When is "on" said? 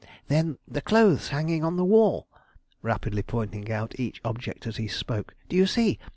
1.63-1.77